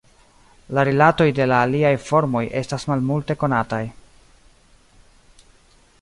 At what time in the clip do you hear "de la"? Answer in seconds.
1.39-1.59